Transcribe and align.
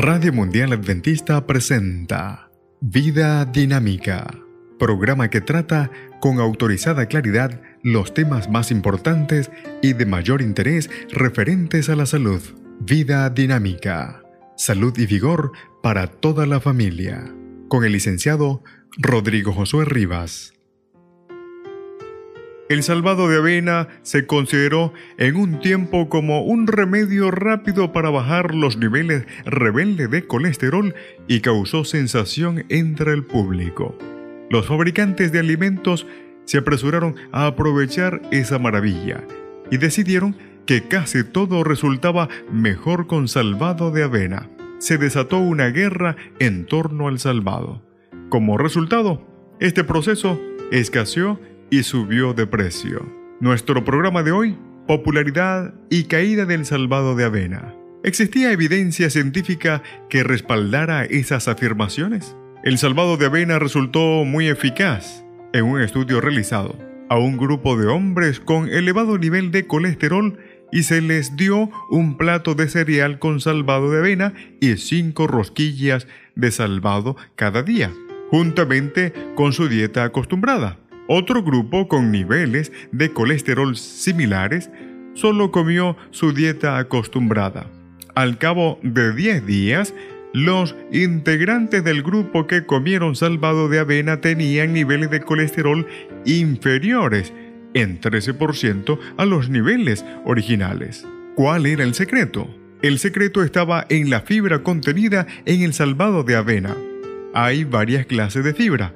Radio 0.00 0.32
Mundial 0.32 0.72
Adventista 0.72 1.44
presenta 1.44 2.52
Vida 2.80 3.44
Dinámica, 3.44 4.32
programa 4.78 5.28
que 5.28 5.40
trata 5.40 5.90
con 6.20 6.38
autorizada 6.38 7.06
claridad 7.06 7.60
los 7.82 8.14
temas 8.14 8.48
más 8.48 8.70
importantes 8.70 9.50
y 9.82 9.94
de 9.94 10.06
mayor 10.06 10.40
interés 10.40 10.88
referentes 11.10 11.88
a 11.88 11.96
la 11.96 12.06
salud. 12.06 12.40
Vida 12.78 13.28
Dinámica, 13.30 14.22
salud 14.56 14.96
y 14.96 15.06
vigor 15.06 15.50
para 15.82 16.06
toda 16.06 16.46
la 16.46 16.60
familia, 16.60 17.34
con 17.66 17.84
el 17.84 17.90
licenciado 17.90 18.62
Rodrigo 18.98 19.52
Josué 19.52 19.84
Rivas. 19.84 20.57
El 22.68 22.82
salvado 22.82 23.28
de 23.28 23.38
avena 23.38 23.88
se 24.02 24.26
consideró 24.26 24.92
en 25.16 25.36
un 25.36 25.58
tiempo 25.58 26.10
como 26.10 26.42
un 26.42 26.66
remedio 26.66 27.30
rápido 27.30 27.92
para 27.92 28.10
bajar 28.10 28.54
los 28.54 28.76
niveles 28.76 29.24
rebeldes 29.46 30.10
de 30.10 30.26
colesterol 30.26 30.94
y 31.26 31.40
causó 31.40 31.84
sensación 31.84 32.66
entre 32.68 33.12
el 33.14 33.24
público. 33.24 33.96
Los 34.50 34.66
fabricantes 34.66 35.32
de 35.32 35.38
alimentos 35.38 36.06
se 36.44 36.58
apresuraron 36.58 37.16
a 37.32 37.46
aprovechar 37.46 38.20
esa 38.32 38.58
maravilla 38.58 39.24
y 39.70 39.78
decidieron 39.78 40.36
que 40.66 40.82
casi 40.88 41.24
todo 41.24 41.64
resultaba 41.64 42.28
mejor 42.52 43.06
con 43.06 43.28
salvado 43.28 43.90
de 43.90 44.02
avena. 44.02 44.50
Se 44.78 44.98
desató 44.98 45.38
una 45.38 45.68
guerra 45.68 46.16
en 46.38 46.66
torno 46.66 47.08
al 47.08 47.18
salvado. 47.18 47.82
Como 48.28 48.58
resultado, 48.58 49.26
este 49.58 49.84
proceso 49.84 50.38
escaseó 50.70 51.40
y 51.70 51.82
subió 51.82 52.34
de 52.34 52.46
precio. 52.46 53.06
Nuestro 53.40 53.84
programa 53.84 54.22
de 54.22 54.32
hoy, 54.32 54.56
popularidad 54.86 55.74
y 55.90 56.04
caída 56.04 56.44
del 56.46 56.64
salvado 56.64 57.14
de 57.14 57.24
avena. 57.24 57.74
¿Existía 58.04 58.52
evidencia 58.52 59.10
científica 59.10 59.82
que 60.08 60.24
respaldara 60.24 61.04
esas 61.04 61.48
afirmaciones? 61.48 62.36
El 62.64 62.78
salvado 62.78 63.16
de 63.16 63.26
avena 63.26 63.58
resultó 63.58 64.24
muy 64.24 64.48
eficaz 64.48 65.24
en 65.52 65.64
un 65.64 65.80
estudio 65.80 66.20
realizado 66.20 66.76
a 67.08 67.18
un 67.18 67.36
grupo 67.36 67.76
de 67.76 67.86
hombres 67.86 68.40
con 68.40 68.68
elevado 68.68 69.18
nivel 69.18 69.50
de 69.50 69.66
colesterol 69.66 70.38
y 70.70 70.82
se 70.82 71.00
les 71.00 71.36
dio 71.36 71.70
un 71.90 72.16
plato 72.16 72.54
de 72.54 72.68
cereal 72.68 73.18
con 73.18 73.40
salvado 73.40 73.90
de 73.90 73.98
avena 73.98 74.34
y 74.60 74.76
cinco 74.76 75.26
rosquillas 75.26 76.06
de 76.34 76.50
salvado 76.50 77.16
cada 77.36 77.62
día, 77.62 77.90
juntamente 78.30 79.12
con 79.34 79.52
su 79.52 79.68
dieta 79.68 80.04
acostumbrada. 80.04 80.78
Otro 81.08 81.42
grupo 81.42 81.88
con 81.88 82.12
niveles 82.12 82.70
de 82.92 83.10
colesterol 83.14 83.76
similares 83.76 84.70
solo 85.14 85.50
comió 85.50 85.96
su 86.10 86.32
dieta 86.32 86.76
acostumbrada. 86.76 87.66
Al 88.14 88.36
cabo 88.36 88.78
de 88.82 89.14
10 89.14 89.46
días, 89.46 89.94
los 90.34 90.76
integrantes 90.92 91.82
del 91.82 92.02
grupo 92.02 92.46
que 92.46 92.66
comieron 92.66 93.16
salvado 93.16 93.70
de 93.70 93.78
avena 93.78 94.20
tenían 94.20 94.74
niveles 94.74 95.10
de 95.10 95.22
colesterol 95.22 95.86
inferiores 96.26 97.32
en 97.72 98.00
13% 98.00 98.98
a 99.16 99.24
los 99.24 99.48
niveles 99.48 100.04
originales. 100.26 101.06
¿Cuál 101.34 101.64
era 101.64 101.84
el 101.84 101.94
secreto? 101.94 102.54
El 102.82 102.98
secreto 102.98 103.42
estaba 103.42 103.86
en 103.88 104.10
la 104.10 104.20
fibra 104.20 104.62
contenida 104.62 105.26
en 105.46 105.62
el 105.62 105.72
salvado 105.72 106.22
de 106.22 106.36
avena. 106.36 106.76
Hay 107.32 107.64
varias 107.64 108.04
clases 108.04 108.44
de 108.44 108.52
fibra, 108.52 108.92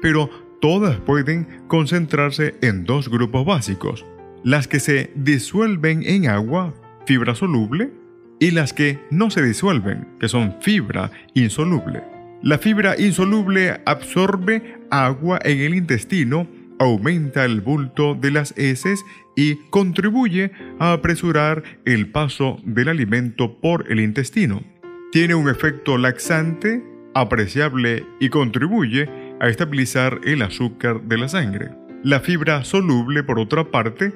pero 0.00 0.45
todas 0.60 0.98
pueden 1.00 1.46
concentrarse 1.68 2.54
en 2.62 2.84
dos 2.84 3.08
grupos 3.08 3.44
básicos, 3.44 4.04
las 4.44 4.68
que 4.68 4.80
se 4.80 5.10
disuelven 5.14 6.02
en 6.04 6.28
agua, 6.28 6.74
fibra 7.06 7.34
soluble, 7.34 7.90
y 8.38 8.50
las 8.50 8.72
que 8.72 8.98
no 9.10 9.30
se 9.30 9.42
disuelven, 9.42 10.06
que 10.20 10.28
son 10.28 10.56
fibra 10.60 11.10
insoluble. 11.34 12.02
La 12.42 12.58
fibra 12.58 12.94
insoluble 12.98 13.80
absorbe 13.86 14.78
agua 14.90 15.38
en 15.42 15.60
el 15.60 15.74
intestino, 15.74 16.46
aumenta 16.78 17.44
el 17.44 17.62
bulto 17.62 18.14
de 18.14 18.30
las 18.30 18.52
heces 18.58 19.02
y 19.34 19.56
contribuye 19.70 20.52
a 20.78 20.92
apresurar 20.92 21.62
el 21.86 22.10
paso 22.10 22.58
del 22.64 22.88
alimento 22.88 23.58
por 23.58 23.90
el 23.90 24.00
intestino. 24.00 24.62
Tiene 25.12 25.34
un 25.34 25.48
efecto 25.48 25.96
laxante 25.96 26.84
apreciable 27.14 28.04
y 28.20 28.28
contribuye 28.28 29.08
a 29.40 29.48
estabilizar 29.48 30.20
el 30.24 30.42
azúcar 30.42 31.02
de 31.02 31.18
la 31.18 31.28
sangre. 31.28 31.70
La 32.02 32.20
fibra 32.20 32.64
soluble, 32.64 33.22
por 33.22 33.38
otra 33.38 33.70
parte, 33.70 34.12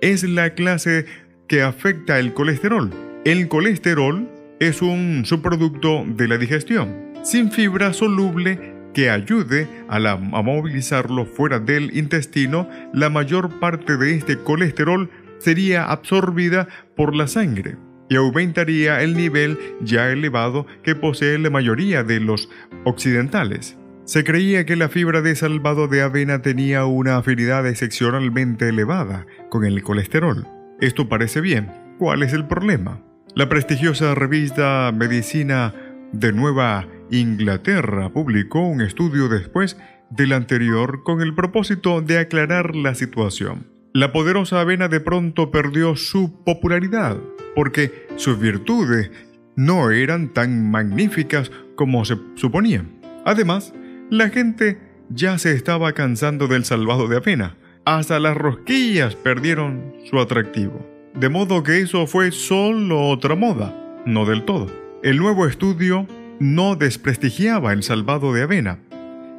es 0.00 0.22
la 0.24 0.54
clase 0.54 1.06
que 1.46 1.62
afecta 1.62 2.18
el 2.18 2.32
colesterol. 2.32 2.90
El 3.24 3.48
colesterol 3.48 4.28
es 4.60 4.82
un 4.82 5.24
subproducto 5.24 6.04
de 6.06 6.28
la 6.28 6.38
digestión. 6.38 7.12
Sin 7.22 7.50
fibra 7.50 7.92
soluble 7.92 8.74
que 8.94 9.10
ayude 9.10 9.68
a, 9.88 9.96
a, 9.96 10.16
movilizarlo 10.16 11.26
fuera 11.26 11.58
del 11.58 11.96
intestino, 11.96 12.68
la 12.92 13.10
mayor 13.10 13.58
parte 13.60 13.96
de 13.96 14.14
este 14.14 14.38
colesterol 14.38 15.10
sería 15.38 15.84
absorbida 15.84 16.68
por 16.96 17.14
la 17.14 17.26
sangre 17.26 17.76
y 18.08 18.16
aumentaría 18.16 19.02
el 19.02 19.16
nivel 19.16 19.58
ya 19.80 20.10
elevado 20.10 20.66
que 20.82 20.94
posee 20.94 21.38
la 21.38 21.50
mayoría 21.50 22.04
de 22.04 22.20
los 22.20 22.48
occidentales. 22.84 23.76
Se 24.04 24.22
creía 24.22 24.66
que 24.66 24.76
la 24.76 24.90
fibra 24.90 25.22
de 25.22 25.34
salvado 25.34 25.88
de 25.88 26.02
avena 26.02 26.42
tenía 26.42 26.84
una 26.84 27.16
afinidad 27.16 27.66
excepcionalmente 27.66 28.68
elevada 28.68 29.26
con 29.48 29.64
el 29.64 29.82
colesterol. 29.82 30.46
Esto 30.78 31.08
parece 31.08 31.40
bien. 31.40 31.72
¿Cuál 31.98 32.22
es 32.22 32.34
el 32.34 32.46
problema? 32.46 33.00
La 33.34 33.48
prestigiosa 33.48 34.14
revista 34.14 34.92
Medicina 34.94 35.74
de 36.12 36.34
Nueva 36.34 36.86
Inglaterra 37.10 38.10
publicó 38.12 38.68
un 38.68 38.82
estudio 38.82 39.28
después 39.28 39.78
del 40.10 40.34
anterior 40.34 41.02
con 41.02 41.22
el 41.22 41.34
propósito 41.34 42.02
de 42.02 42.18
aclarar 42.18 42.76
la 42.76 42.94
situación. 42.94 43.68
La 43.94 44.12
poderosa 44.12 44.60
avena 44.60 44.88
de 44.88 45.00
pronto 45.00 45.50
perdió 45.50 45.96
su 45.96 46.44
popularidad 46.44 47.16
porque 47.54 48.06
sus 48.16 48.38
virtudes 48.38 49.10
no 49.56 49.90
eran 49.92 50.34
tan 50.34 50.70
magníficas 50.70 51.50
como 51.74 52.04
se 52.04 52.18
suponía. 52.34 52.84
Además, 53.24 53.72
la 54.14 54.30
gente 54.30 54.78
ya 55.10 55.38
se 55.38 55.52
estaba 55.52 55.92
cansando 55.92 56.46
del 56.46 56.64
salvado 56.64 57.08
de 57.08 57.16
avena. 57.16 57.56
Hasta 57.84 58.20
las 58.20 58.36
rosquillas 58.36 59.16
perdieron 59.16 59.92
su 60.08 60.20
atractivo. 60.20 60.86
De 61.14 61.28
modo 61.28 61.64
que 61.64 61.80
eso 61.80 62.06
fue 62.06 62.30
solo 62.30 63.08
otra 63.08 63.34
moda, 63.34 63.74
no 64.06 64.24
del 64.24 64.44
todo. 64.44 64.70
El 65.02 65.18
nuevo 65.18 65.46
estudio 65.46 66.06
no 66.38 66.76
desprestigiaba 66.76 67.72
el 67.72 67.82
salvado 67.82 68.32
de 68.32 68.42
avena. 68.42 68.78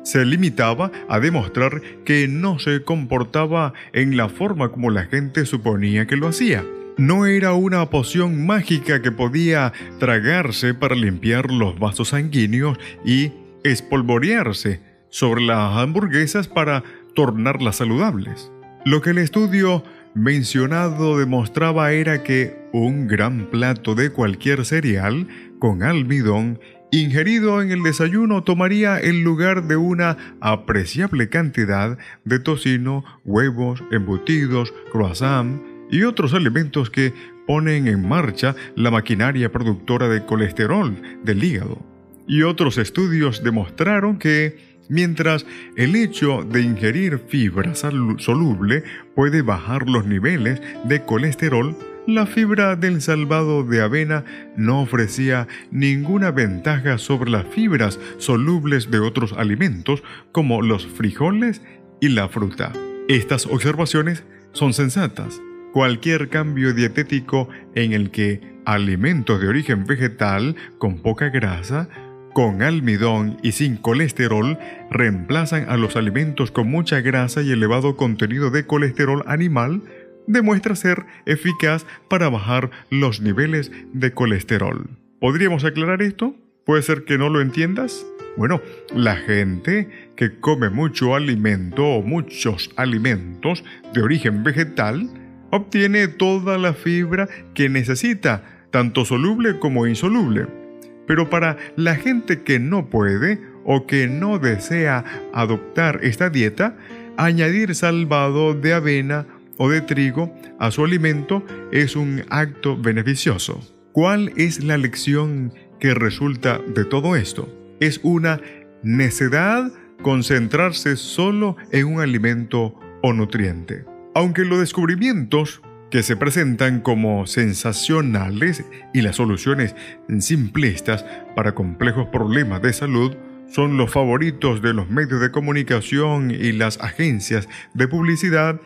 Se 0.03 0.25
limitaba 0.25 0.91
a 1.07 1.19
demostrar 1.19 1.81
que 2.03 2.27
no 2.27 2.59
se 2.59 2.83
comportaba 2.83 3.73
en 3.93 4.17
la 4.17 4.27
forma 4.27 4.69
como 4.69 4.91
la 4.91 5.05
gente 5.05 5.45
suponía 5.45 6.05
que 6.05 6.17
lo 6.17 6.27
hacía. 6.27 6.63
No 6.97 7.25
era 7.25 7.53
una 7.53 7.89
poción 7.89 8.45
mágica 8.45 9.01
que 9.01 9.11
podía 9.11 9.73
tragarse 9.99 10.73
para 10.73 10.95
limpiar 10.95 11.51
los 11.51 11.79
vasos 11.79 12.09
sanguíneos 12.09 12.77
y 13.03 13.31
espolvorearse 13.65 14.79
sobre 15.09 15.41
las 15.41 15.77
hamburguesas 15.77 16.47
para 16.47 16.83
tornarlas 17.15 17.77
saludables. 17.77 18.51
Lo 18.85 19.01
que 19.01 19.09
el 19.09 19.17
estudio 19.17 19.83
mencionado 20.13 21.17
demostraba 21.17 21.91
era 21.91 22.23
que 22.23 22.55
un 22.71 23.07
gran 23.07 23.49
plato 23.49 23.95
de 23.95 24.11
cualquier 24.11 24.65
cereal 24.65 25.27
con 25.59 25.81
almidón 25.81 26.59
ingerido 26.91 27.61
en 27.61 27.71
el 27.71 27.81
desayuno 27.81 28.43
tomaría 28.43 28.99
el 28.99 29.23
lugar 29.23 29.63
de 29.63 29.75
una 29.75 30.17
apreciable 30.41 31.29
cantidad 31.29 31.97
de 32.23 32.39
tocino, 32.39 33.03
huevos, 33.25 33.83
embutidos, 33.91 34.73
croissant 34.91 35.61
y 35.89 36.03
otros 36.03 36.33
alimentos 36.33 36.91
que 36.91 37.13
ponen 37.47 37.87
en 37.87 38.07
marcha 38.07 38.55
la 38.75 38.91
maquinaria 38.91 39.51
productora 39.51 40.07
de 40.07 40.23
colesterol 40.23 40.95
del 41.23 41.43
hígado 41.43 41.94
y 42.27 42.43
otros 42.43 42.77
estudios 42.77 43.43
demostraron 43.43 44.17
que 44.17 44.57
mientras 44.89 45.45
el 45.75 45.95
hecho 45.95 46.43
de 46.43 46.61
ingerir 46.61 47.19
fibra 47.27 47.73
soluble 47.75 48.83
puede 49.15 49.41
bajar 49.41 49.89
los 49.89 50.05
niveles 50.05 50.61
de 50.85 51.03
colesterol, 51.03 51.75
la 52.07 52.27
fibra 52.27 52.75
del 52.75 53.01
salvado 53.01 53.63
de 53.63 53.81
avena 53.81 54.25
no 54.55 54.81
ofrecía 54.81 55.47
ninguna 55.71 56.29
ventaja 56.29 56.99
sobre 56.99 57.31
las 57.31 57.47
fibras 57.47 57.99
solubles 58.19 58.91
de 58.91 58.99
otros 58.99 59.33
alimentos 59.33 60.03
como 60.31 60.61
los 60.61 60.85
frijoles 60.85 61.63
y 61.99 62.09
la 62.09 62.29
fruta. 62.29 62.71
Estas 63.07 63.47
observaciones 63.47 64.23
son 64.51 64.73
sensatas. 64.73 65.41
Cualquier 65.73 66.29
cambio 66.29 66.73
dietético 66.73 67.49
en 67.73 67.93
el 67.93 68.11
que 68.11 68.55
alimentos 68.65 69.41
de 69.41 69.47
origen 69.47 69.85
vegetal 69.85 70.55
con 70.77 70.99
poca 70.99 71.29
grasa 71.29 71.89
con 72.35 72.61
almidón 72.61 73.37
y 73.43 73.53
sin 73.53 73.77
colesterol 73.77 74.59
reemplazan 74.91 75.69
a 75.69 75.77
los 75.77 75.95
alimentos 75.95 76.51
con 76.51 76.69
mucha 76.69 76.99
grasa 76.99 77.41
y 77.41 77.49
elevado 77.49 77.95
contenido 77.95 78.49
de 78.51 78.67
colesterol 78.67 79.23
animal, 79.25 79.83
demuestra 80.27 80.75
ser 80.75 81.05
eficaz 81.25 81.85
para 82.09 82.27
bajar 82.27 82.71
los 82.89 83.21
niveles 83.21 83.71
de 83.93 84.11
colesterol. 84.11 84.89
¿Podríamos 85.21 85.63
aclarar 85.63 86.01
esto? 86.01 86.35
¿Puede 86.65 86.81
ser 86.81 87.05
que 87.05 87.17
no 87.17 87.29
lo 87.29 87.39
entiendas? 87.39 88.05
Bueno, 88.35 88.61
la 88.93 89.15
gente 89.15 90.11
que 90.17 90.37
come 90.37 90.69
mucho 90.69 91.15
alimento 91.15 91.85
o 91.85 92.01
muchos 92.01 92.69
alimentos 92.75 93.63
de 93.93 94.01
origen 94.01 94.43
vegetal 94.43 95.09
obtiene 95.51 96.09
toda 96.09 96.57
la 96.57 96.73
fibra 96.73 97.29
que 97.53 97.69
necesita, 97.69 98.43
tanto 98.71 99.05
soluble 99.05 99.57
como 99.57 99.87
insoluble. 99.87 100.64
Pero 101.07 101.29
para 101.29 101.57
la 101.75 101.95
gente 101.95 102.41
que 102.41 102.59
no 102.59 102.89
puede 102.89 103.39
o 103.63 103.85
que 103.87 104.07
no 104.07 104.39
desea 104.39 105.03
adoptar 105.33 105.99
esta 106.03 106.29
dieta, 106.29 106.77
añadir 107.17 107.75
salvado 107.75 108.53
de 108.53 108.73
avena 108.73 109.25
o 109.57 109.69
de 109.69 109.81
trigo 109.81 110.33
a 110.59 110.71
su 110.71 110.83
alimento 110.83 111.43
es 111.71 111.95
un 111.95 112.23
acto 112.29 112.77
beneficioso. 112.77 113.61
¿Cuál 113.91 114.33
es 114.35 114.63
la 114.63 114.77
lección 114.77 115.53
que 115.79 115.93
resulta 115.93 116.59
de 116.59 116.85
todo 116.85 117.15
esto? 117.15 117.47
Es 117.79 117.99
una 118.03 118.41
necedad 118.83 119.71
concentrarse 120.01 120.97
solo 120.97 121.55
en 121.71 121.87
un 121.87 122.01
alimento 122.01 122.75
o 123.01 123.13
nutriente. 123.13 123.85
Aunque 124.13 124.43
los 124.43 124.59
descubrimientos 124.59 125.61
que 125.91 126.03
se 126.03 126.15
presentan 126.15 126.81
como 126.81 127.27
sensacionales 127.27 128.65
y 128.93 129.01
las 129.01 129.17
soluciones 129.17 129.75
simplistas 130.19 131.05
para 131.35 131.53
complejos 131.53 132.07
problemas 132.07 132.61
de 132.61 132.73
salud 132.73 133.15
son 133.47 133.77
los 133.77 133.91
favoritos 133.91 134.61
de 134.61 134.73
los 134.73 134.89
medios 134.89 135.21
de 135.21 135.31
comunicación 135.31 136.31
y 136.31 136.51
las 136.51 136.79
agencias 136.81 137.47
de 137.73 137.87
publicidad, 137.87 138.59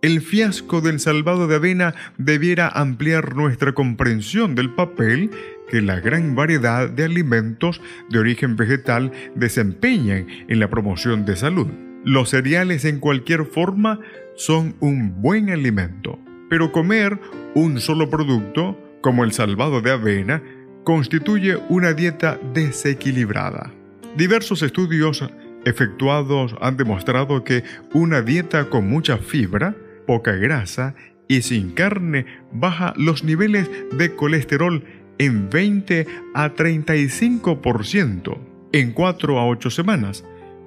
el 0.00 0.20
fiasco 0.20 0.80
del 0.80 1.00
salvado 1.00 1.48
de 1.48 1.56
avena 1.56 1.94
debiera 2.18 2.68
ampliar 2.68 3.34
nuestra 3.34 3.72
comprensión 3.72 4.54
del 4.54 4.70
papel 4.70 5.30
que 5.68 5.82
la 5.82 5.98
gran 6.00 6.34
variedad 6.34 6.88
de 6.88 7.04
alimentos 7.04 7.80
de 8.08 8.20
origen 8.20 8.56
vegetal 8.56 9.12
desempeñan 9.34 10.26
en 10.48 10.60
la 10.60 10.70
promoción 10.70 11.24
de 11.24 11.36
salud. 11.36 11.66
Los 12.04 12.30
cereales 12.30 12.84
en 12.84 13.00
cualquier 13.00 13.44
forma 13.44 13.98
son 14.36 14.76
un 14.78 15.20
buen 15.20 15.50
alimento, 15.50 16.18
pero 16.48 16.72
comer 16.72 17.18
un 17.54 17.80
solo 17.80 18.10
producto, 18.10 18.78
como 19.00 19.24
el 19.24 19.32
salvado 19.32 19.80
de 19.80 19.92
avena, 19.92 20.42
constituye 20.84 21.58
una 21.68 21.92
dieta 21.92 22.38
desequilibrada. 22.54 23.72
Diversos 24.16 24.62
estudios 24.62 25.24
efectuados 25.64 26.54
han 26.60 26.76
demostrado 26.76 27.44
que 27.44 27.62
una 27.92 28.22
dieta 28.22 28.70
con 28.70 28.88
mucha 28.88 29.18
fibra, 29.18 29.74
poca 30.06 30.32
grasa 30.32 30.94
y 31.28 31.42
sin 31.42 31.72
carne 31.72 32.24
baja 32.52 32.94
los 32.96 33.22
niveles 33.22 33.68
de 33.92 34.14
colesterol 34.14 34.82
en 35.18 35.50
20 35.50 36.06
a 36.34 36.54
35% 36.54 38.38
en 38.72 38.92
4 38.92 39.38
a 39.38 39.46
8 39.46 39.70
semanas 39.70 40.24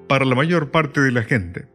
para 0.08 0.26
la 0.26 0.36
mayor 0.36 0.72
parte 0.72 1.02
de 1.02 1.12
la 1.12 1.24
gente. 1.24 1.68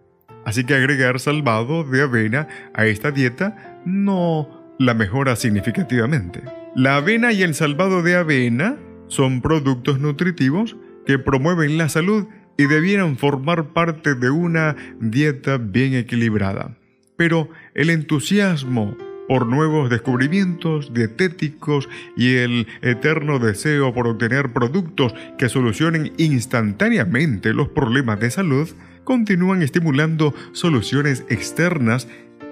Así 0.44 0.64
que 0.64 0.75
agregar 0.75 1.19
salvado 1.19 1.82
de 1.82 2.03
avena 2.03 2.47
a 2.75 2.87
esta 2.87 3.11
dieta 3.11 3.75
no 3.87 4.75
la 4.79 4.93
mejora 4.93 5.37
significativamente. 5.37 6.43
La 6.75 6.97
avena 6.97 7.33
y 7.33 7.43
el 7.43 7.55
salvado 7.55 8.03
de 8.03 8.17
avena 8.17 8.77
son 9.09 9.41
productos 9.41 10.00
nutritivos 10.00 10.77
que 11.06 11.19
promueven 11.19 11.79
la 11.79 11.88
salud 11.88 12.27
y 12.59 12.67
debieran 12.67 13.17
formar 13.17 13.73
parte 13.73 14.15
de 14.15 14.29
una 14.29 14.77
dieta 15.00 15.56
bien 15.56 15.94
equilibrada 15.94 16.77
pero 17.17 17.49
el 17.75 17.91
entusiasmo 17.91 18.97
por 19.29 19.47
nuevos 19.47 19.91
descubrimientos 19.91 20.94
dietéticos 20.94 21.89
y 22.17 22.37
el 22.37 22.69
eterno 22.82 23.41
deseo 23.41 23.93
por 23.93 24.06
obtener 24.06 24.53
productos 24.53 25.15
que 25.37 25.49
solucionen 25.49 26.12
instantáneamente 26.17 27.53
los 27.53 27.69
problemas 27.69 28.21
de 28.21 28.31
salud 28.31 28.69
continúan 29.03 29.62
estimulando 29.62 30.32
soluciones 30.53 31.25
externas 31.29 32.06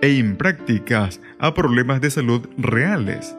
e 0.05 0.17
imprácticas 0.17 1.19
a 1.39 1.55
problemas 1.55 1.99
de 2.03 2.11
salud 2.11 2.47
reales. 2.59 3.35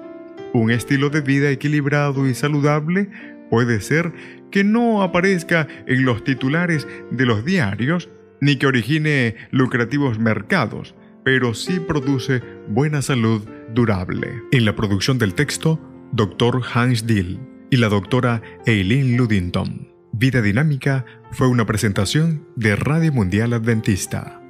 Un 0.51 0.71
estilo 0.71 1.11
de 1.11 1.21
vida 1.21 1.51
equilibrado 1.51 2.27
y 2.27 2.33
saludable 2.33 3.07
puede 3.51 3.81
ser 3.81 4.11
que 4.49 4.63
no 4.63 5.03
aparezca 5.03 5.67
en 5.85 6.05
los 6.05 6.23
titulares 6.23 6.87
de 7.11 7.25
los 7.27 7.45
diarios 7.45 8.09
ni 8.41 8.55
que 8.55 8.65
origine 8.65 9.35
lucrativos 9.51 10.17
mercados, 10.17 10.95
pero 11.23 11.53
sí 11.53 11.79
produce 11.79 12.41
buena 12.67 13.03
salud 13.03 13.47
durable. 13.75 14.41
En 14.51 14.65
la 14.65 14.75
producción 14.75 15.19
del 15.19 15.35
texto, 15.35 15.79
Dr. 16.13 16.63
Hans 16.73 17.05
Dill 17.05 17.39
y 17.69 17.77
la 17.77 17.89
doctora 17.89 18.41
Eileen 18.65 19.17
Ludington. 19.17 19.87
Vida 20.13 20.41
Dinámica 20.41 21.05
fue 21.29 21.47
una 21.47 21.67
presentación 21.67 22.47
de 22.55 22.75
Radio 22.75 23.13
Mundial 23.13 23.53
Adventista 23.53 24.41